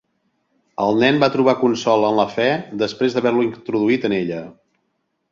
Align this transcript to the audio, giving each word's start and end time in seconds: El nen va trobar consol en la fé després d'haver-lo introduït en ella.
El 0.85 0.95
nen 1.01 1.17
va 1.23 1.27
trobar 1.35 1.53
consol 1.59 2.05
en 2.07 2.17
la 2.19 2.25
fé 2.31 2.47
després 2.83 3.17
d'haver-lo 3.17 3.43
introduït 3.49 4.07
en 4.11 4.15
ella. 4.23 4.41